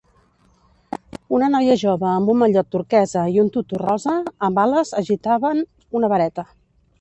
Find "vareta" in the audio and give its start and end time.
6.17-6.49